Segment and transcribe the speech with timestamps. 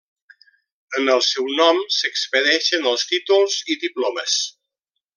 [0.99, 4.43] En el seu nom s'expedeixen els títols i diplomes.